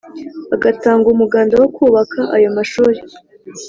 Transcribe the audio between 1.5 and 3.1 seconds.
wo kubaka ayo mashuri,